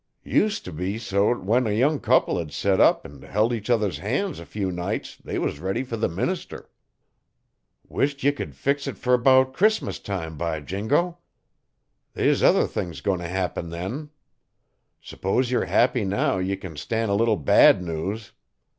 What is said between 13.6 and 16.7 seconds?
then. S'pose yer s'happy now ye